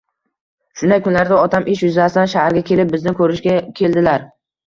[0.81, 4.27] Shunday kunlarda otam ish yuzasidan shaharga kelib, bizni ko`rishga keldilar